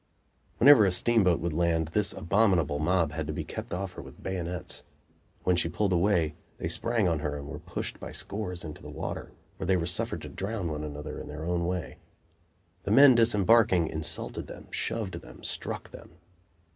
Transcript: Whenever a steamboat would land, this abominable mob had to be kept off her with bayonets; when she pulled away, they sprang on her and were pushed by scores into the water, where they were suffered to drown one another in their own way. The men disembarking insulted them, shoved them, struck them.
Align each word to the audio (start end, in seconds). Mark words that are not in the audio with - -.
Whenever 0.57 0.83
a 0.83 0.91
steamboat 0.91 1.39
would 1.39 1.53
land, 1.53 1.89
this 1.89 2.11
abominable 2.11 2.79
mob 2.79 3.11
had 3.11 3.27
to 3.27 3.33
be 3.33 3.43
kept 3.43 3.71
off 3.71 3.93
her 3.93 4.01
with 4.01 4.23
bayonets; 4.23 4.81
when 5.43 5.55
she 5.55 5.69
pulled 5.69 5.93
away, 5.93 6.33
they 6.57 6.67
sprang 6.67 7.07
on 7.07 7.19
her 7.19 7.37
and 7.37 7.47
were 7.47 7.59
pushed 7.59 7.99
by 7.99 8.11
scores 8.11 8.63
into 8.63 8.81
the 8.81 8.89
water, 8.89 9.31
where 9.57 9.67
they 9.67 9.77
were 9.77 9.85
suffered 9.85 10.23
to 10.23 10.29
drown 10.29 10.71
one 10.71 10.83
another 10.83 11.19
in 11.21 11.27
their 11.27 11.45
own 11.45 11.67
way. 11.67 11.99
The 12.81 12.89
men 12.89 13.13
disembarking 13.13 13.89
insulted 13.89 14.47
them, 14.47 14.69
shoved 14.71 15.21
them, 15.21 15.43
struck 15.43 15.91
them. 15.91 16.09